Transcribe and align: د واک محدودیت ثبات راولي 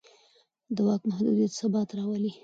د 0.75 0.77
واک 0.87 1.01
محدودیت 1.09 1.51
ثبات 1.59 1.89
راولي 1.97 2.31